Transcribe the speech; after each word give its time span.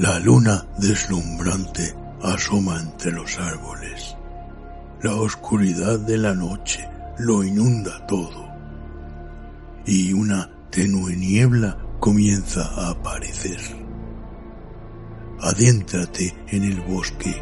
La 0.00 0.18
luna 0.18 0.66
deslumbrante 0.78 1.94
asoma 2.22 2.80
entre 2.80 3.12
los 3.12 3.38
árboles. 3.38 4.16
La 5.02 5.14
oscuridad 5.14 5.98
de 5.98 6.16
la 6.16 6.32
noche 6.32 6.88
lo 7.18 7.44
inunda 7.44 8.06
todo. 8.06 8.48
Y 9.84 10.14
una 10.14 10.50
tenue 10.70 11.14
niebla 11.16 11.76
comienza 11.98 12.62
a 12.62 12.92
aparecer. 12.92 13.60
Adéntrate 15.38 16.34
en 16.48 16.64
el 16.64 16.80
bosque, 16.80 17.36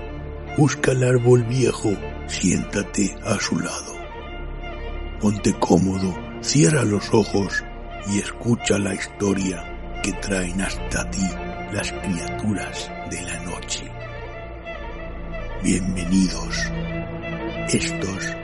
busca 0.56 0.90
el 0.90 1.04
árbol 1.04 1.44
viejo, 1.44 1.92
siéntate 2.26 3.16
a 3.24 3.38
su 3.38 3.56
lado. 3.60 3.94
Ponte 5.20 5.54
cómodo, 5.60 6.12
cierra 6.40 6.82
los 6.82 7.14
ojos 7.14 7.62
y 8.08 8.18
escucha 8.18 8.80
la 8.80 8.94
historia 8.94 10.00
que 10.02 10.12
traen 10.14 10.60
hasta 10.60 11.08
ti 11.08 11.28
las 11.72 11.92
criaturas 11.92 12.90
de 13.10 13.22
la 13.22 13.38
noche. 13.40 13.90
Bienvenidos. 15.62 16.56
Estos 17.68 18.36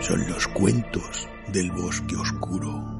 son 0.00 0.28
los 0.28 0.46
cuentos 0.48 1.28
del 1.48 1.72
bosque 1.72 2.14
oscuro. 2.16 2.97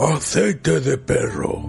Aceite 0.00 0.78
de 0.78 0.96
perro. 0.96 1.60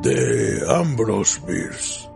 De 0.00 0.64
Ambrose 0.66 1.38
Bierce. 1.46 2.08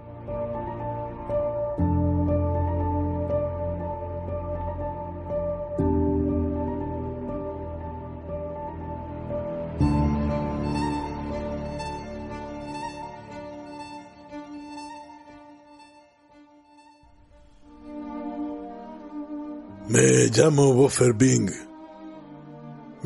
Me 19.89 20.31
llamo 20.31 20.73
Boffer 20.73 21.13
Bing. 21.13 21.76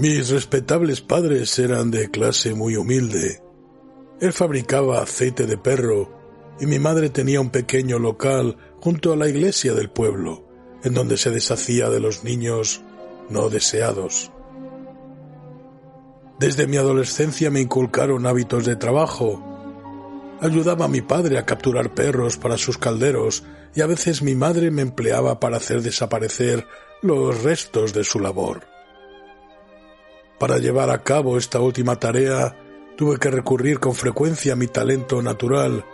Mis 0.00 0.30
respetables 0.30 1.02
padres 1.02 1.58
eran 1.58 1.90
de 1.90 2.10
clase 2.10 2.54
muy 2.54 2.74
humilde. 2.74 3.42
Él 4.18 4.32
fabricaba 4.32 5.02
aceite 5.02 5.44
de 5.44 5.58
perro 5.58 6.10
y 6.58 6.64
mi 6.64 6.78
madre 6.78 7.10
tenía 7.10 7.38
un 7.38 7.50
pequeño 7.50 7.98
local 7.98 8.56
junto 8.80 9.12
a 9.12 9.16
la 9.16 9.28
iglesia 9.28 9.74
del 9.74 9.90
pueblo, 9.90 10.48
en 10.84 10.94
donde 10.94 11.18
se 11.18 11.30
deshacía 11.30 11.90
de 11.90 12.00
los 12.00 12.24
niños 12.24 12.80
no 13.28 13.50
deseados. 13.50 14.32
Desde 16.38 16.66
mi 16.66 16.78
adolescencia 16.78 17.50
me 17.50 17.60
inculcaron 17.60 18.24
hábitos 18.24 18.64
de 18.64 18.76
trabajo. 18.76 19.44
Ayudaba 20.40 20.86
a 20.86 20.88
mi 20.88 21.02
padre 21.02 21.36
a 21.36 21.44
capturar 21.44 21.92
perros 21.92 22.38
para 22.38 22.56
sus 22.56 22.78
calderos 22.78 23.44
y 23.74 23.82
a 23.82 23.86
veces 23.86 24.22
mi 24.22 24.34
madre 24.34 24.70
me 24.70 24.80
empleaba 24.80 25.40
para 25.40 25.58
hacer 25.58 25.82
desaparecer 25.82 26.66
los 27.02 27.42
restos 27.42 27.92
de 27.92 28.02
su 28.02 28.18
labor. 28.18 28.69
Para 30.40 30.56
llevar 30.56 30.88
a 30.88 31.02
cabo 31.02 31.36
esta 31.36 31.60
última 31.60 31.96
tarea 31.96 32.56
tuve 32.96 33.18
que 33.18 33.30
recurrir 33.30 33.78
con 33.78 33.94
frecuencia 33.94 34.54
a 34.54 34.56
mi 34.56 34.68
talento 34.68 35.20
natural, 35.20 35.84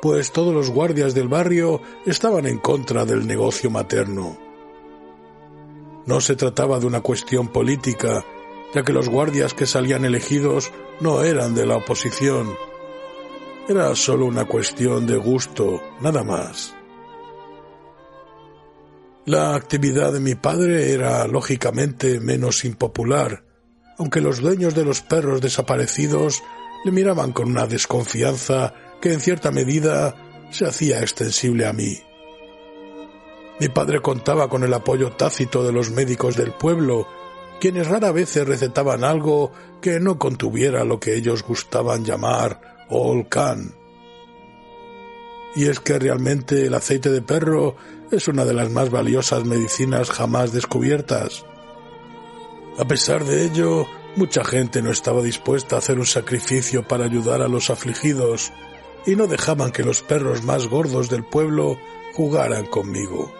pues 0.00 0.30
todos 0.30 0.54
los 0.54 0.70
guardias 0.70 1.14
del 1.16 1.26
barrio 1.26 1.82
estaban 2.06 2.46
en 2.46 2.58
contra 2.58 3.04
del 3.04 3.26
negocio 3.26 3.70
materno. 3.70 4.38
No 6.06 6.20
se 6.20 6.36
trataba 6.36 6.78
de 6.78 6.86
una 6.86 7.00
cuestión 7.00 7.48
política, 7.48 8.24
ya 8.72 8.84
que 8.84 8.92
los 8.92 9.08
guardias 9.08 9.52
que 9.52 9.66
salían 9.66 10.04
elegidos 10.04 10.70
no 11.00 11.24
eran 11.24 11.56
de 11.56 11.66
la 11.66 11.78
oposición. 11.78 12.54
Era 13.68 13.96
solo 13.96 14.26
una 14.26 14.44
cuestión 14.44 15.08
de 15.08 15.16
gusto, 15.16 15.82
nada 16.00 16.22
más. 16.22 16.72
La 19.26 19.56
actividad 19.56 20.12
de 20.12 20.20
mi 20.20 20.36
padre 20.36 20.92
era 20.92 21.26
lógicamente 21.26 22.20
menos 22.20 22.64
impopular, 22.64 23.47
aunque 23.98 24.20
los 24.20 24.40
dueños 24.40 24.74
de 24.74 24.84
los 24.84 25.02
perros 25.02 25.40
desaparecidos 25.40 26.42
le 26.84 26.92
miraban 26.92 27.32
con 27.32 27.48
una 27.48 27.66
desconfianza 27.66 28.72
que 29.00 29.12
en 29.12 29.20
cierta 29.20 29.50
medida 29.50 30.14
se 30.50 30.66
hacía 30.66 31.00
extensible 31.00 31.66
a 31.66 31.72
mí. 31.72 32.00
Mi 33.60 33.68
padre 33.68 34.00
contaba 34.00 34.48
con 34.48 34.62
el 34.62 34.72
apoyo 34.72 35.10
tácito 35.12 35.64
de 35.64 35.72
los 35.72 35.90
médicos 35.90 36.36
del 36.36 36.52
pueblo, 36.52 37.08
quienes 37.60 37.88
rara 37.88 38.12
vez 38.12 38.36
recetaban 38.36 39.02
algo 39.02 39.52
que 39.82 39.98
no 39.98 40.18
contuviera 40.18 40.84
lo 40.84 41.00
que 41.00 41.14
ellos 41.14 41.42
gustaban 41.42 42.04
llamar 42.04 42.86
Olcan. 42.88 43.74
Y 45.56 45.66
es 45.66 45.80
que 45.80 45.98
realmente 45.98 46.66
el 46.66 46.74
aceite 46.74 47.10
de 47.10 47.20
perro 47.20 47.74
es 48.12 48.28
una 48.28 48.44
de 48.44 48.54
las 48.54 48.70
más 48.70 48.90
valiosas 48.90 49.44
medicinas 49.44 50.10
jamás 50.10 50.52
descubiertas. 50.52 51.44
A 52.78 52.84
pesar 52.84 53.24
de 53.24 53.44
ello, 53.44 53.86
mucha 54.14 54.44
gente 54.44 54.82
no 54.82 54.92
estaba 54.92 55.20
dispuesta 55.20 55.74
a 55.74 55.78
hacer 55.80 55.98
un 55.98 56.06
sacrificio 56.06 56.86
para 56.86 57.06
ayudar 57.06 57.42
a 57.42 57.48
los 57.48 57.70
afligidos 57.70 58.52
y 59.04 59.16
no 59.16 59.26
dejaban 59.26 59.72
que 59.72 59.82
los 59.82 60.02
perros 60.02 60.44
más 60.44 60.68
gordos 60.68 61.10
del 61.10 61.24
pueblo 61.24 61.76
jugaran 62.14 62.66
conmigo. 62.66 63.32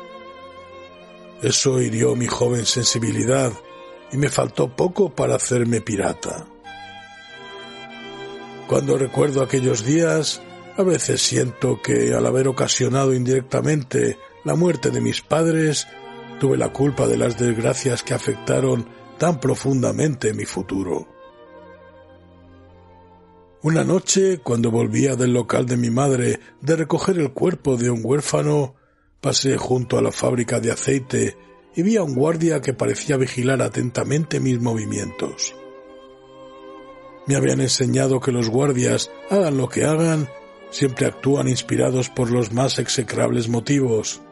Eso 1.41 1.81
hirió 1.81 2.16
mi 2.16 2.26
joven 2.26 2.66
sensibilidad 2.66 3.53
y 4.10 4.16
me 4.16 4.28
faltó 4.28 4.75
poco 4.75 5.10
para 5.10 5.37
hacerme 5.37 5.81
pirata. 5.81 6.47
Cuando 8.66 8.99
recuerdo 8.99 9.43
aquellos 9.43 9.84
días, 9.84 10.43
a 10.76 10.82
veces 10.82 11.22
siento 11.22 11.81
que 11.81 12.12
al 12.12 12.26
haber 12.26 12.49
ocasionado 12.49 13.15
indirectamente 13.15 14.19
la 14.44 14.56
muerte 14.56 14.91
de 14.91 15.00
mis 15.00 15.22
padres, 15.22 15.87
tuve 16.41 16.56
la 16.56 16.72
culpa 16.72 17.06
de 17.06 17.19
las 17.19 17.38
desgracias 17.38 18.03
que 18.03 18.15
afectaron 18.15 18.97
tan 19.18 19.40
profundamente 19.40 20.32
mi 20.32 20.44
futuro. 20.44 21.08
Una 23.62 23.82
noche, 23.82 24.38
cuando 24.38 24.70
volvía 24.70 25.16
del 25.16 25.32
local 25.32 25.66
de 25.66 25.76
mi 25.76 25.90
madre 25.90 26.38
de 26.60 26.76
recoger 26.76 27.18
el 27.18 27.32
cuerpo 27.32 27.76
de 27.76 27.90
un 27.90 28.00
huérfano, 28.04 28.76
pasé 29.20 29.56
junto 29.56 29.98
a 29.98 30.02
la 30.02 30.12
fábrica 30.12 30.60
de 30.60 30.70
aceite 30.70 31.36
y 31.74 31.82
vi 31.82 31.96
a 31.96 32.04
un 32.04 32.14
guardia 32.14 32.60
que 32.60 32.72
parecía 32.72 33.16
vigilar 33.16 33.60
atentamente 33.60 34.38
mis 34.38 34.60
movimientos. 34.60 35.56
Me 37.26 37.34
habían 37.34 37.60
enseñado 37.60 38.20
que 38.20 38.32
los 38.32 38.48
guardias, 38.48 39.10
hagan 39.28 39.58
lo 39.58 39.68
que 39.68 39.84
hagan, 39.84 40.28
siempre 40.70 41.06
actúan 41.06 41.48
inspirados 41.48 42.08
por 42.08 42.30
los 42.30 42.52
más 42.52 42.78
execrables 42.78 43.48
motivos. 43.48 44.22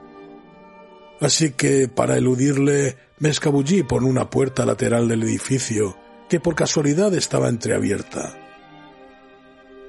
Así 1.20 1.52
que, 1.52 1.88
para 1.88 2.16
eludirle, 2.16 2.96
me 3.18 3.30
escabullí 3.30 3.82
por 3.82 4.04
una 4.04 4.28
puerta 4.28 4.66
lateral 4.66 5.08
del 5.08 5.22
edificio, 5.22 5.96
que 6.28 6.38
por 6.38 6.54
casualidad 6.54 7.14
estaba 7.14 7.48
entreabierta. 7.48 8.38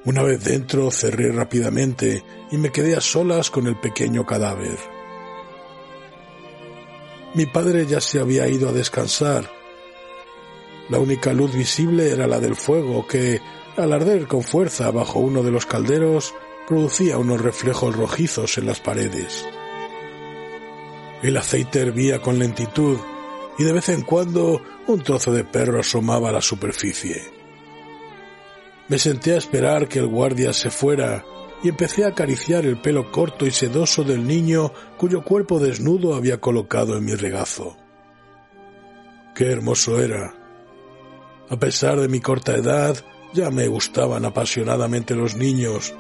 Una 0.06 0.24
vez 0.24 0.44
dentro 0.44 0.90
cerré 0.92 1.32
rápidamente 1.34 2.24
y 2.52 2.58
me 2.58 2.72
quedé 2.72 2.96
a 2.96 3.02
solas 3.02 3.50
con 3.50 3.68
el 3.68 3.78
pequeño 3.78 4.26
cadáver. 4.26 4.78
Mi 7.34 7.46
padre 7.46 7.86
ya 7.86 8.00
se 8.00 8.22
había 8.22 8.48
ido 8.48 8.70
a 8.70 8.72
descansar. 8.72 9.52
La 10.90 11.00
única 11.00 11.34
luz 11.34 11.54
visible 11.54 12.10
era 12.10 12.28
la 12.28 12.40
del 12.40 12.56
fuego 12.56 13.06
que, 13.06 13.42
al 13.76 13.92
arder 13.92 14.28
con 14.28 14.44
fuerza 14.44 14.90
bajo 14.92 15.20
uno 15.20 15.44
de 15.44 15.52
los 15.52 15.66
calderos, 15.66 16.34
producía 16.66 17.18
unos 17.18 17.42
reflejos 17.42 17.94
rojizos 17.94 18.58
en 18.58 18.68
las 18.68 18.80
paredes. 18.80 19.46
El 21.22 21.36
aceite 21.36 21.82
hervía 21.82 22.22
con 22.22 22.40
lentitud 22.40 22.98
y 23.58 23.64
de 23.64 23.74
vez 23.74 23.90
en 23.90 24.02
cuando 24.02 24.62
un 24.88 25.02
trozo 25.02 25.32
de 25.32 25.44
perro 25.44 25.80
asomaba 25.80 26.30
a 26.30 26.34
la 26.34 26.42
superficie. 26.42 27.22
Me 28.88 29.00
senté 29.00 29.34
a 29.34 29.38
esperar 29.38 29.88
que 29.88 30.00
el 30.00 30.08
guardia 30.08 30.54
se 30.54 30.70
fuera 30.70 31.26
y 31.64 31.70
empecé 31.70 32.06
a 32.06 32.10
acariciar 32.10 32.66
el 32.66 32.80
pelo 32.80 33.12
corto 33.12 33.46
y 33.46 33.52
sedoso 33.52 34.04
del 34.04 34.28
niño 34.28 34.72
cuyo 34.98 35.24
cuerpo 35.24 35.60
desnudo 35.60 36.16
había 36.16 36.40
colocado 36.40 36.98
en 36.98 37.06
mi 37.06 37.16
regazo. 37.16 37.78
Qué 39.36 39.52
hermoso 39.52 40.00
era. 40.00 40.34
A 41.50 41.58
pesar 41.58 42.00
de 42.00 42.08
mi 42.08 42.20
corta 42.20 42.56
edad, 42.56 42.96
ya 43.34 43.50
me 43.50 43.68
gustaban 43.68 44.26
apasionadamente 44.26 45.16
los 45.16 45.36
niños, 45.36 45.94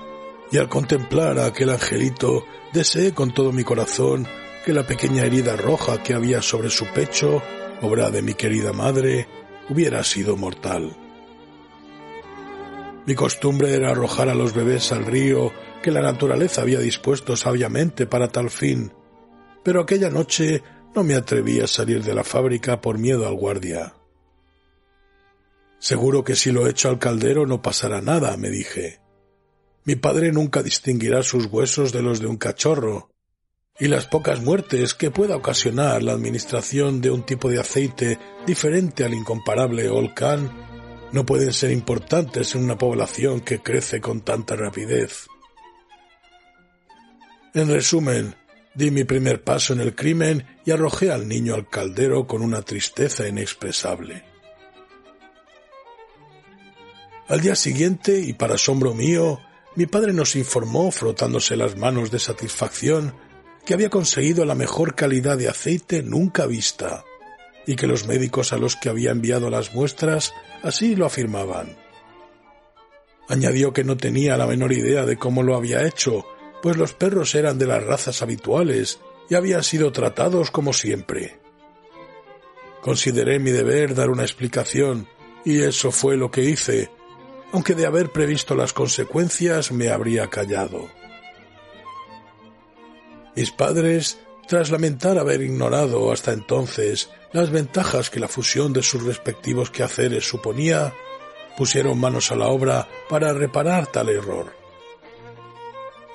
y 0.52 0.58
al 0.58 0.70
contemplar 0.70 1.40
a 1.40 1.48
aquel 1.48 1.70
angelito 1.70 2.46
deseé 2.74 3.14
con 3.14 3.34
todo 3.34 3.52
mi 3.52 3.64
corazón 3.64 4.28
que 4.68 4.74
la 4.74 4.86
pequeña 4.86 5.24
herida 5.24 5.56
roja 5.56 6.04
que 6.04 6.14
había 6.14 6.42
sobre 6.42 6.70
su 6.70 6.88
pecho, 6.88 7.42
obra 7.82 8.10
de 8.10 8.22
mi 8.22 8.34
querida 8.34 8.74
madre, 8.74 9.26
hubiera 9.70 10.04
sido 10.04 10.36
mortal. 10.36 10.94
Mi 13.06 13.16
costumbre 13.16 13.74
era 13.74 13.92
arrojar 13.92 14.28
a 14.28 14.36
los 14.36 14.54
bebés 14.54 14.92
al 14.92 15.06
río 15.06 15.54
que 15.82 15.90
la 15.90 16.02
naturaleza 16.02 16.64
había 16.64 16.80
dispuesto 16.80 17.38
sabiamente 17.38 18.08
para 18.08 18.28
tal 18.28 18.50
fin, 18.50 18.92
pero 19.64 19.80
aquella 19.80 20.10
noche 20.10 20.62
no 20.94 21.02
me 21.06 21.16
atreví 21.16 21.62
a 21.62 21.68
salir 21.68 22.04
de 22.04 22.14
la 22.14 22.26
fábrica 22.26 22.82
por 22.82 22.98
miedo 22.98 23.26
al 23.26 23.36
guardia. 23.36 23.94
Seguro 25.80 26.26
que 26.26 26.36
si 26.36 26.52
lo 26.52 26.68
echo 26.68 26.90
al 26.90 27.00
caldero 27.00 27.46
no 27.46 27.62
pasará 27.62 28.02
nada, 28.02 28.36
me 28.36 28.50
dije. 28.50 29.00
Mi 29.86 29.96
padre 29.96 30.34
nunca 30.34 30.62
distinguirá 30.62 31.24
sus 31.24 31.46
huesos 31.46 31.94
de 31.94 32.02
los 32.02 32.20
de 32.20 32.28
un 32.28 32.36
cachorro, 32.36 33.12
y 33.80 33.88
las 33.88 34.08
pocas 34.08 34.42
muertes 34.42 34.94
que 34.94 35.12
pueda 35.12 35.36
ocasionar 35.36 36.02
la 36.02 36.14
administración 36.14 37.00
de 37.00 37.12
un 37.12 37.24
tipo 37.24 37.50
de 37.50 37.60
aceite 37.60 38.20
diferente 38.46 39.04
al 39.04 39.14
incomparable 39.14 39.90
Olcan 39.90 40.52
no 41.12 41.26
pueden 41.26 41.54
ser 41.54 41.72
importantes 41.72 42.56
en 42.56 42.64
una 42.64 42.78
población 42.78 43.42
que 43.42 43.60
crece 43.60 44.02
con 44.02 44.22
tanta 44.22 44.56
rapidez. 44.56 45.28
En 47.54 47.70
resumen, 47.70 48.36
di 48.74 48.92
mi 48.92 49.04
primer 49.04 49.44
paso 49.44 49.74
en 49.74 49.82
el 49.82 49.96
crimen 49.96 50.46
y 50.66 50.72
arrojé 50.72 51.12
al 51.12 51.28
niño 51.28 51.56
al 51.56 51.70
caldero 51.70 52.28
con 52.28 52.42
una 52.42 52.62
tristeza 52.62 53.28
inexpresable. 53.28 54.24
Al 57.28 57.42
día 57.42 57.56
siguiente, 57.56 58.20
y 58.20 58.34
para 58.34 58.56
asombro 58.56 58.94
mío, 58.94 59.40
mi 59.76 59.86
padre 59.86 60.14
nos 60.14 60.36
informó, 60.36 60.92
frotándose 60.92 61.56
las 61.56 61.78
manos 61.78 62.10
de 62.10 62.20
satisfacción, 62.20 63.14
que 63.68 63.74
había 63.74 63.90
conseguido 63.90 64.46
la 64.46 64.56
mejor 64.56 64.96
calidad 64.96 65.38
de 65.38 65.50
aceite 65.50 66.02
nunca 66.02 66.46
vista, 66.46 67.04
y 67.66 67.76
que 67.76 67.86
los 67.86 68.08
médicos 68.08 68.54
a 68.54 68.58
los 68.58 68.78
que 68.78 68.88
había 68.88 69.12
enviado 69.12 69.50
las 69.50 69.74
muestras 69.76 70.34
así 70.64 70.96
lo 70.96 71.06
afirmaban. 71.06 71.76
Añadió 73.28 73.74
que 73.74 73.84
no 73.84 73.98
tenía 73.98 74.38
la 74.38 74.48
menor 74.48 74.72
idea 74.72 75.06
de 75.06 75.18
cómo 75.18 75.44
lo 75.44 75.58
había 75.58 75.86
hecho, 75.86 76.26
pues 76.64 76.78
los 76.78 76.94
perros 76.94 77.36
eran 77.36 77.60
de 77.60 77.68
las 77.68 77.84
razas 77.84 78.22
habituales 78.22 79.02
y 79.30 79.36
habían 79.36 79.66
sido 79.66 79.92
tratados 79.92 80.50
como 80.50 80.72
siempre. 80.72 81.38
Consideré 82.80 83.38
mi 83.38 83.52
deber 83.52 83.96
dar 83.96 84.10
una 84.10 84.24
explicación, 84.24 85.10
y 85.44 85.62
eso 85.62 85.92
fue 85.92 86.16
lo 86.16 86.32
que 86.32 86.46
hice, 86.46 86.90
aunque 87.52 87.76
de 87.76 87.86
haber 87.86 88.14
previsto 88.14 88.56
las 88.56 88.72
consecuencias 88.72 89.74
me 89.74 89.90
habría 89.90 90.30
callado. 90.30 90.97
Mis 93.38 93.52
padres, 93.52 94.18
tras 94.48 94.72
lamentar 94.72 95.20
haber 95.20 95.44
ignorado 95.44 96.12
hasta 96.12 96.34
entonces 96.34 97.12
las 97.32 97.52
ventajas 97.52 98.10
que 98.10 98.20
la 98.20 98.28
fusión 98.28 98.74
de 98.74 98.82
sus 98.82 99.04
respectivos 99.04 99.70
quehaceres 99.70 100.28
suponía, 100.28 100.92
pusieron 101.56 102.00
manos 102.00 102.32
a 102.32 102.36
la 102.36 102.48
obra 102.48 102.88
para 103.08 103.34
reparar 103.34 103.86
tal 103.86 104.10
error. 104.10 104.52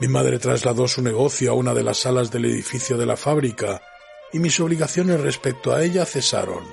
Mi 0.01 0.09
madre 0.09 0.41
trasladó 0.41 0.89
su 0.89 1.01
negocio 1.01 1.53
a 1.53 1.55
una 1.55 1.75
de 1.75 1.85
las 1.85 1.99
salas 1.99 2.33
del 2.33 2.47
edificio 2.47 2.99
de 2.99 3.07
la 3.07 3.17
fábrica 3.17 3.81
y 4.33 4.41
mis 4.41 4.59
obligaciones 4.59 5.21
respecto 5.21 5.73
a 5.73 5.85
ella 5.85 6.05
cesaron. 6.05 6.65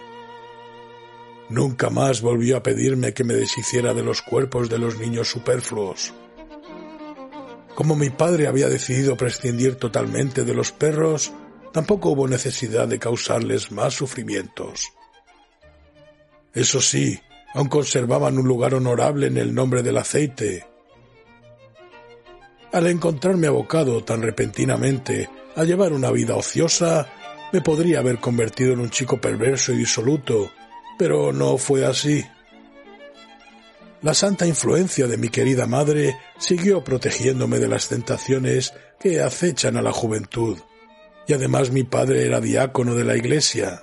Nunca 1.49 1.91
más 1.91 2.23
volvió 2.23 2.57
a 2.57 2.63
pedirme 2.63 3.13
que 3.13 3.23
me 3.23 3.35
deshiciera 3.35 3.93
de 3.93 4.01
los 4.01 4.23
cuerpos 4.23 4.67
de 4.67 4.79
los 4.79 4.97
niños 4.97 5.29
superfluos. 5.29 6.11
Como 7.79 7.95
mi 7.95 8.09
padre 8.09 8.47
había 8.47 8.67
decidido 8.67 9.15
prescindir 9.15 9.75
totalmente 9.75 10.43
de 10.43 10.53
los 10.53 10.73
perros, 10.73 11.31
tampoco 11.71 12.09
hubo 12.09 12.27
necesidad 12.27 12.89
de 12.89 12.99
causarles 12.99 13.71
más 13.71 13.93
sufrimientos. 13.93 14.89
Eso 16.53 16.81
sí, 16.81 17.17
aún 17.53 17.69
conservaban 17.69 18.37
un 18.37 18.45
lugar 18.45 18.73
honorable 18.73 19.27
en 19.27 19.37
el 19.37 19.55
nombre 19.55 19.81
del 19.81 19.95
aceite. 19.95 20.67
Al 22.73 22.85
encontrarme 22.87 23.47
abocado 23.47 24.03
tan 24.03 24.23
repentinamente 24.23 25.29
a 25.55 25.63
llevar 25.63 25.93
una 25.93 26.11
vida 26.11 26.35
ociosa, 26.35 27.07
me 27.53 27.61
podría 27.61 27.99
haber 27.99 28.19
convertido 28.19 28.73
en 28.73 28.81
un 28.81 28.89
chico 28.89 29.21
perverso 29.21 29.71
y 29.71 29.77
disoluto, 29.77 30.51
pero 30.97 31.31
no 31.31 31.57
fue 31.57 31.85
así. 31.85 32.25
La 34.01 34.13
santa 34.13 34.47
influencia 34.47 35.07
de 35.07 35.17
mi 35.17 35.27
querida 35.29 35.65
madre 35.65 36.17
siguió 36.37 36.83
protegiéndome 36.83 37.59
de 37.59 37.67
las 37.67 37.89
tentaciones 37.89 38.73
que 38.97 39.21
acechan 39.21 39.75
a 39.75 39.81
la 39.81 39.91
juventud, 39.91 40.57
y 41.27 41.33
además 41.33 41.71
mi 41.71 41.83
padre 41.83 42.25
era 42.25 42.39
diácono 42.39 42.95
de 42.95 43.03
la 43.03 43.17
iglesia. 43.17 43.81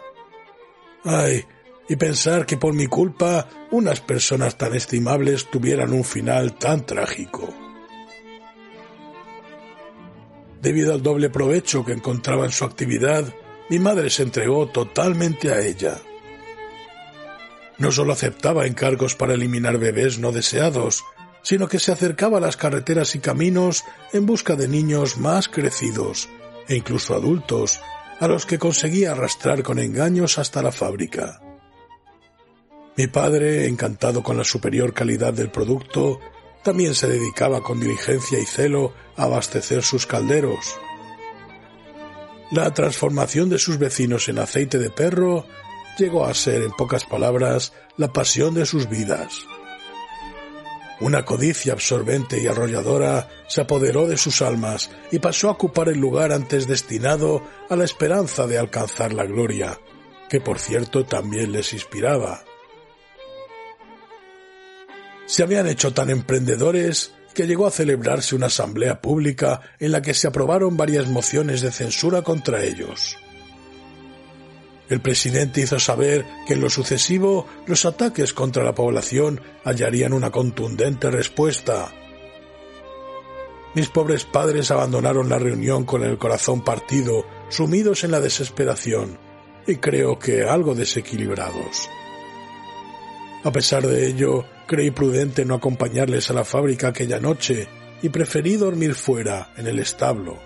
Ay, 1.04 1.44
y 1.88 1.96
pensar 1.96 2.46
que 2.46 2.56
por 2.56 2.72
mi 2.72 2.86
culpa 2.86 3.46
unas 3.70 4.00
personas 4.00 4.56
tan 4.56 4.74
estimables 4.74 5.50
tuvieran 5.50 5.92
un 5.92 6.02
final 6.02 6.58
tan 6.58 6.86
trágico. 6.86 7.52
Debido 10.62 10.94
al 10.94 11.02
doble 11.02 11.28
provecho 11.28 11.84
que 11.84 11.92
encontraba 11.92 12.46
en 12.46 12.52
su 12.52 12.64
actividad, 12.64 13.32
mi 13.68 13.78
madre 13.78 14.08
se 14.10 14.22
entregó 14.22 14.66
totalmente 14.68 15.52
a 15.52 15.60
ella. 15.60 15.98
No 17.78 17.92
solo 17.92 18.12
aceptaba 18.12 18.66
encargos 18.66 19.14
para 19.14 19.34
eliminar 19.34 19.78
bebés 19.78 20.18
no 20.18 20.32
deseados, 20.32 21.04
sino 21.42 21.68
que 21.68 21.78
se 21.78 21.92
acercaba 21.92 22.38
a 22.38 22.40
las 22.40 22.56
carreteras 22.56 23.14
y 23.14 23.20
caminos 23.20 23.84
en 24.12 24.26
busca 24.26 24.56
de 24.56 24.66
niños 24.66 25.18
más 25.18 25.48
crecidos, 25.48 26.28
e 26.68 26.74
incluso 26.74 27.14
adultos, 27.14 27.80
a 28.18 28.26
los 28.28 28.46
que 28.46 28.58
conseguía 28.58 29.12
arrastrar 29.12 29.62
con 29.62 29.78
engaños 29.78 30.38
hasta 30.38 30.62
la 30.62 30.72
fábrica. 30.72 31.40
Mi 32.96 33.06
padre, 33.08 33.66
encantado 33.66 34.22
con 34.22 34.38
la 34.38 34.44
superior 34.44 34.94
calidad 34.94 35.34
del 35.34 35.50
producto, 35.50 36.18
también 36.64 36.94
se 36.94 37.08
dedicaba 37.08 37.62
con 37.62 37.78
diligencia 37.78 38.38
y 38.38 38.46
celo 38.46 38.94
a 39.16 39.24
abastecer 39.24 39.82
sus 39.82 40.06
calderos. 40.06 40.76
La 42.50 42.72
transformación 42.72 43.50
de 43.50 43.58
sus 43.58 43.78
vecinos 43.78 44.28
en 44.28 44.38
aceite 44.38 44.78
de 44.78 44.90
perro 44.90 45.46
llegó 45.96 46.26
a 46.26 46.34
ser, 46.34 46.62
en 46.62 46.72
pocas 46.72 47.04
palabras, 47.04 47.72
la 47.96 48.12
pasión 48.12 48.54
de 48.54 48.66
sus 48.66 48.88
vidas. 48.88 49.46
Una 51.00 51.24
codicia 51.24 51.74
absorbente 51.74 52.40
y 52.40 52.46
arrolladora 52.46 53.28
se 53.48 53.60
apoderó 53.60 54.06
de 54.06 54.16
sus 54.16 54.40
almas 54.40 54.90
y 55.10 55.18
pasó 55.18 55.48
a 55.48 55.52
ocupar 55.52 55.90
el 55.90 55.98
lugar 55.98 56.32
antes 56.32 56.66
destinado 56.66 57.42
a 57.68 57.76
la 57.76 57.84
esperanza 57.84 58.46
de 58.46 58.58
alcanzar 58.58 59.12
la 59.12 59.24
gloria, 59.24 59.78
que 60.30 60.40
por 60.40 60.58
cierto 60.58 61.04
también 61.04 61.52
les 61.52 61.74
inspiraba. 61.74 62.42
Se 65.26 65.42
habían 65.42 65.66
hecho 65.66 65.92
tan 65.92 66.08
emprendedores 66.08 67.12
que 67.34 67.46
llegó 67.46 67.66
a 67.66 67.70
celebrarse 67.70 68.34
una 68.34 68.46
asamblea 68.46 69.02
pública 69.02 69.60
en 69.78 69.92
la 69.92 70.00
que 70.00 70.14
se 70.14 70.28
aprobaron 70.28 70.78
varias 70.78 71.08
mociones 71.08 71.60
de 71.60 71.72
censura 71.72 72.22
contra 72.22 72.62
ellos. 72.64 73.18
El 74.88 75.00
presidente 75.00 75.62
hizo 75.62 75.80
saber 75.80 76.24
que 76.46 76.54
en 76.54 76.60
lo 76.60 76.70
sucesivo 76.70 77.46
los 77.66 77.84
ataques 77.84 78.32
contra 78.32 78.62
la 78.62 78.74
población 78.74 79.40
hallarían 79.64 80.12
una 80.12 80.30
contundente 80.30 81.10
respuesta. 81.10 81.92
Mis 83.74 83.88
pobres 83.88 84.24
padres 84.24 84.70
abandonaron 84.70 85.28
la 85.28 85.38
reunión 85.38 85.84
con 85.84 86.02
el 86.04 86.18
corazón 86.18 86.62
partido, 86.62 87.26
sumidos 87.50 88.04
en 88.04 88.12
la 88.12 88.20
desesperación, 88.20 89.18
y 89.66 89.76
creo 89.76 90.18
que 90.18 90.44
algo 90.44 90.74
desequilibrados. 90.74 91.90
A 93.44 93.52
pesar 93.52 93.86
de 93.86 94.06
ello, 94.06 94.44
creí 94.66 94.90
prudente 94.90 95.44
no 95.44 95.54
acompañarles 95.56 96.30
a 96.30 96.32
la 96.32 96.44
fábrica 96.44 96.88
aquella 96.88 97.20
noche 97.20 97.68
y 98.02 98.08
preferí 98.08 98.56
dormir 98.56 98.94
fuera, 98.94 99.52
en 99.56 99.66
el 99.66 99.78
establo. 99.78 100.38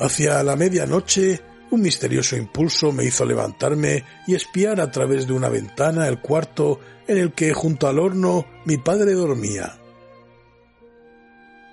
Hacia 0.00 0.42
la 0.42 0.56
medianoche 0.56 1.40
un 1.70 1.82
misterioso 1.82 2.36
impulso 2.36 2.92
me 2.92 3.04
hizo 3.04 3.24
levantarme 3.24 4.04
y 4.26 4.34
espiar 4.34 4.80
a 4.80 4.90
través 4.90 5.26
de 5.26 5.32
una 5.32 5.48
ventana 5.48 6.08
el 6.08 6.20
cuarto 6.20 6.80
en 7.06 7.18
el 7.18 7.32
que, 7.32 7.52
junto 7.52 7.88
al 7.88 7.98
horno, 7.98 8.46
mi 8.64 8.78
padre 8.78 9.12
dormía. 9.12 9.78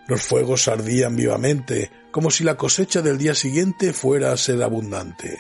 Los 0.08 0.22
fuegos 0.22 0.68
ardían 0.68 1.16
vivamente, 1.16 1.92
como 2.12 2.30
si 2.30 2.44
la 2.44 2.58
cosecha 2.58 3.02
del 3.02 3.18
día 3.18 3.34
siguiente 3.34 3.94
fuera 3.94 4.32
a 4.32 4.38
ser 4.38 4.62
abundante. 4.62 5.40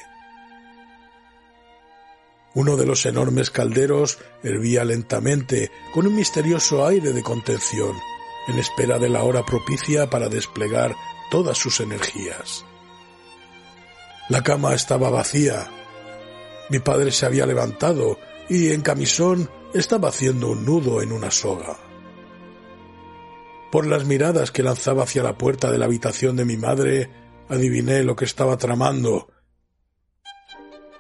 Uno 2.56 2.78
de 2.78 2.86
los 2.86 3.06
enormes 3.06 3.52
calderos 3.52 4.18
hervía 4.42 4.86
lentamente, 4.86 5.72
con 5.94 6.08
un 6.08 6.16
misterioso 6.16 6.86
aire 6.88 7.12
de 7.12 7.22
contención, 7.22 7.94
en 8.48 8.58
espera 8.58 8.98
de 8.98 9.10
la 9.10 9.24
hora 9.24 9.46
propicia 9.46 10.10
para 10.10 10.30
desplegar 10.30 10.96
todas 11.30 11.58
sus 11.58 11.82
energías. 11.82 12.66
La 14.27 14.41
cama 14.41 14.74
estaba 14.74 15.12
vacía. 15.12 15.67
Mi 16.70 16.79
padre 16.79 17.12
se 17.12 17.27
había 17.27 17.46
levantado 17.46 18.17
y 18.50 18.72
en 18.72 18.82
camisón 18.82 19.50
estaba 19.74 20.10
haciendo 20.10 20.50
un 20.50 20.65
nudo 20.65 21.03
en 21.03 21.12
una 21.12 21.29
soga. 21.29 21.77
Por 23.72 23.86
las 23.86 24.05
miradas 24.05 24.50
que 24.50 24.63
lanzaba 24.63 25.03
hacia 25.03 25.22
la 25.22 25.38
puerta 25.38 25.70
de 25.70 25.77
la 25.77 25.86
habitación 25.86 26.36
de 26.36 26.46
mi 26.46 26.58
madre, 26.58 27.10
adiviné 27.50 28.03
lo 28.03 28.15
que 28.15 28.25
estaba 28.25 28.58
tramando. 28.58 29.29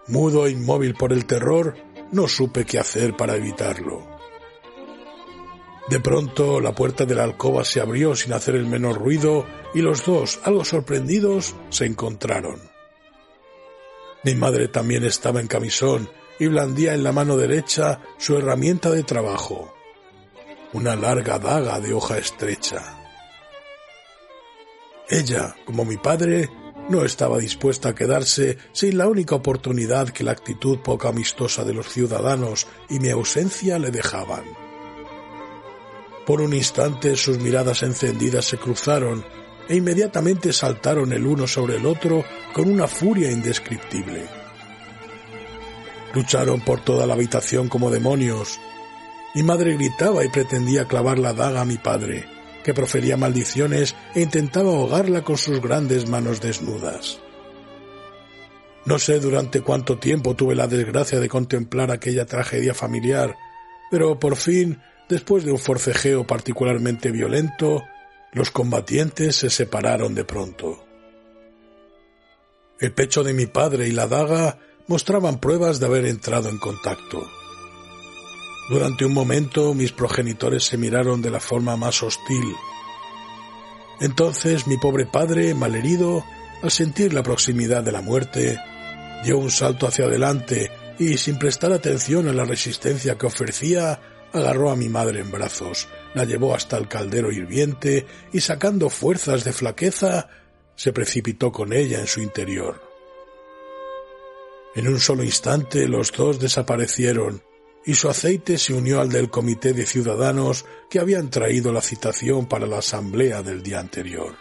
Mudo 0.07 0.45
e 0.45 0.51
inmóvil 0.51 0.93
por 0.93 1.11
el 1.11 1.25
terror, 1.25 1.75
no 2.11 2.27
supe 2.27 2.63
qué 2.65 2.77
hacer 2.77 3.17
para 3.17 3.35
evitarlo. 3.35 4.05
De 5.89 5.99
pronto 5.99 6.59
la 6.59 6.75
puerta 6.75 7.05
de 7.05 7.15
la 7.15 7.23
alcoba 7.23 7.63
se 7.63 7.81
abrió 7.81 8.15
sin 8.15 8.33
hacer 8.33 8.55
el 8.55 8.67
menor 8.67 8.99
ruido 8.99 9.47
y 9.73 9.81
los 9.81 10.05
dos, 10.05 10.39
algo 10.43 10.63
sorprendidos, 10.63 11.55
se 11.69 11.85
encontraron. 11.85 12.74
Mi 14.25 14.33
madre 14.33 14.67
también 14.67 15.03
estaba 15.03 15.39
en 15.39 15.45
camisón 15.45 16.09
y 16.39 16.47
blandía 16.47 16.95
en 16.95 17.03
la 17.03 17.11
mano 17.11 17.37
derecha 17.37 18.01
su 18.17 18.35
herramienta 18.35 18.89
de 18.89 19.03
trabajo, 19.03 19.71
una 20.73 20.95
larga 20.95 21.37
daga 21.37 21.79
de 21.79 21.93
hoja 21.93 22.17
estrecha. 22.17 22.97
Ella, 25.07 25.55
como 25.63 25.85
mi 25.85 25.97
padre, 25.97 26.49
no 26.89 27.05
estaba 27.05 27.37
dispuesta 27.37 27.89
a 27.89 27.95
quedarse 27.95 28.57
sin 28.71 28.97
la 28.97 29.07
única 29.07 29.35
oportunidad 29.35 30.09
que 30.09 30.23
la 30.23 30.31
actitud 30.31 30.79
poco 30.79 31.07
amistosa 31.07 31.63
de 31.63 31.75
los 31.75 31.89
ciudadanos 31.89 32.65
y 32.89 32.99
mi 32.99 33.09
ausencia 33.09 33.77
le 33.77 33.91
dejaban. 33.91 34.43
Por 36.25 36.41
un 36.41 36.55
instante 36.55 37.15
sus 37.15 37.37
miradas 37.37 37.83
encendidas 37.83 38.45
se 38.45 38.57
cruzaron 38.57 39.23
e 39.67 39.75
inmediatamente 39.75 40.53
saltaron 40.53 41.11
el 41.13 41.25
uno 41.25 41.47
sobre 41.47 41.77
el 41.77 41.85
otro 41.85 42.23
con 42.53 42.69
una 42.69 42.87
furia 42.87 43.31
indescriptible. 43.31 44.23
Lucharon 46.13 46.61
por 46.61 46.81
toda 46.81 47.05
la 47.05 47.13
habitación 47.13 47.67
como 47.67 47.91
demonios. 47.91 48.59
Mi 49.33 49.43
madre 49.43 49.73
gritaba 49.75 50.23
y 50.23 50.29
pretendía 50.29 50.85
clavar 50.85 51.19
la 51.19 51.33
daga 51.33 51.61
a 51.61 51.65
mi 51.65 51.77
padre, 51.77 52.25
que 52.63 52.73
profería 52.73 53.17
maldiciones 53.17 53.95
e 54.13 54.21
intentaba 54.21 54.69
ahogarla 54.69 55.23
con 55.23 55.37
sus 55.37 55.61
grandes 55.61 56.07
manos 56.07 56.39
desnudas. 56.39 57.19
No 58.85 58.99
sé 58.99 59.19
durante 59.19 59.61
cuánto 59.61 59.97
tiempo 59.97 60.35
tuve 60.35 60.55
la 60.55 60.67
desgracia 60.67 61.19
de 61.19 61.27
contemplar 61.27 61.91
aquella 61.91 62.25
tragedia 62.25 62.73
familiar, 62.73 63.35
pero 63.89 64.19
por 64.19 64.35
fin, 64.35 64.79
después 65.09 65.43
de 65.43 65.51
un 65.51 65.59
forcejeo 65.59 66.25
particularmente 66.25 67.11
violento, 67.11 67.83
los 68.35 68.51
combatientes 68.51 69.37
se 69.37 69.49
separaron 69.49 70.13
de 70.13 70.25
pronto. 70.25 70.85
El 72.81 72.91
pecho 72.91 73.23
de 73.23 73.33
mi 73.33 73.45
padre 73.45 73.87
y 73.87 73.91
la 73.91 74.07
daga 74.07 74.59
mostraban 74.87 75.39
pruebas 75.39 75.79
de 75.79 75.85
haber 75.85 76.05
entrado 76.05 76.49
en 76.49 76.57
contacto. 76.57 77.25
Durante 78.69 79.05
un 79.05 79.13
momento 79.13 79.73
mis 79.73 79.93
progenitores 79.93 80.65
se 80.65 80.77
miraron 80.77 81.21
de 81.21 81.31
la 81.31 81.39
forma 81.39 81.77
más 81.77 82.03
hostil. 82.03 82.53
Entonces 84.01 84.67
mi 84.67 84.77
pobre 84.77 85.05
padre, 85.05 85.55
malherido, 85.55 86.25
al 86.61 86.71
sentir 86.71 87.13
la 87.13 87.23
proximidad 87.23 87.83
de 87.83 87.93
la 87.93 88.01
muerte, 88.01 88.59
dio 89.23 89.37
un 89.37 89.49
salto 89.49 89.87
hacia 89.87 90.05
adelante 90.05 90.71
y, 90.99 91.17
sin 91.17 91.39
prestar 91.39 91.71
atención 91.71 92.27
a 92.27 92.33
la 92.33 92.43
resistencia 92.43 93.17
que 93.17 93.27
ofrecía, 93.27 94.01
agarró 94.33 94.71
a 94.71 94.75
mi 94.75 94.89
madre 94.89 95.21
en 95.21 95.31
brazos, 95.31 95.87
la 96.15 96.23
llevó 96.23 96.55
hasta 96.55 96.77
el 96.77 96.87
caldero 96.87 97.31
hirviente 97.31 98.07
y, 98.33 98.39
sacando 98.39 98.89
fuerzas 98.89 99.43
de 99.43 99.53
flaqueza, 99.53 100.29
se 100.75 100.91
precipitó 100.91 101.51
con 101.51 101.73
ella 101.73 101.99
en 101.99 102.07
su 102.07 102.21
interior. 102.21 102.81
En 104.75 104.87
un 104.87 104.99
solo 104.99 105.23
instante 105.23 105.87
los 105.87 106.11
dos 106.11 106.39
desaparecieron 106.39 107.43
y 107.85 107.93
su 107.93 108.09
aceite 108.09 108.57
se 108.57 108.73
unió 108.73 108.99
al 108.99 109.09
del 109.09 109.29
comité 109.29 109.73
de 109.73 109.85
ciudadanos 109.85 110.65
que 110.89 110.99
habían 110.99 111.29
traído 111.29 111.71
la 111.71 111.81
citación 111.81 112.47
para 112.47 112.65
la 112.65 112.79
asamblea 112.79 113.43
del 113.43 113.61
día 113.61 113.79
anterior. 113.79 114.35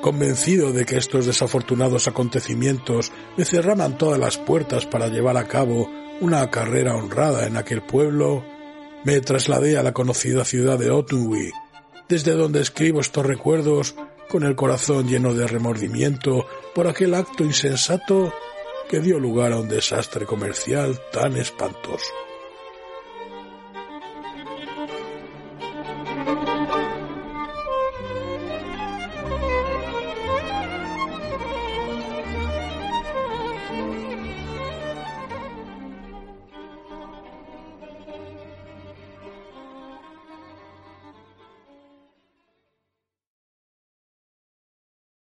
Convencido 0.00 0.72
de 0.72 0.84
que 0.84 0.96
estos 0.96 1.26
desafortunados 1.26 2.06
acontecimientos 2.06 3.12
me 3.36 3.44
cerraban 3.44 3.98
todas 3.98 4.20
las 4.20 4.38
puertas 4.38 4.86
para 4.86 5.08
llevar 5.08 5.36
a 5.36 5.48
cabo 5.48 5.90
una 6.20 6.48
carrera 6.50 6.94
honrada 6.94 7.46
en 7.46 7.56
aquel 7.56 7.82
pueblo, 7.82 8.44
me 9.04 9.20
trasladé 9.20 9.78
a 9.78 9.82
la 9.82 9.92
conocida 9.92 10.44
ciudad 10.44 10.78
de 10.78 10.90
Otunwi, 10.90 11.50
desde 12.08 12.32
donde 12.32 12.60
escribo 12.60 13.00
estos 13.00 13.24
recuerdos 13.24 13.94
con 14.28 14.42
el 14.42 14.56
corazón 14.56 15.08
lleno 15.08 15.34
de 15.34 15.46
remordimiento 15.46 16.46
por 16.74 16.88
aquel 16.88 17.14
acto 17.14 17.44
insensato 17.44 18.32
que 18.88 19.00
dio 19.00 19.18
lugar 19.18 19.52
a 19.52 19.58
un 19.58 19.68
desastre 19.68 20.26
comercial 20.26 21.00
tan 21.12 21.36
espantoso. 21.36 22.12